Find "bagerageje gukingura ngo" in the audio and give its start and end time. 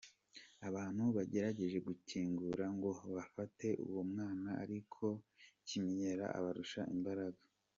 1.17-2.89